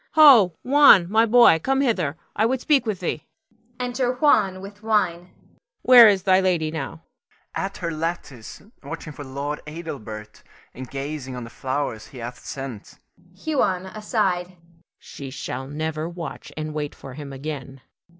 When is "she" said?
14.97-15.29